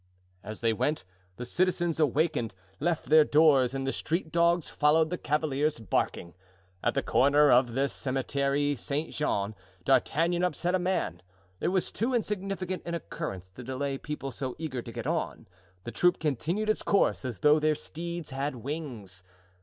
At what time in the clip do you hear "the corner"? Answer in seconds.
6.95-7.51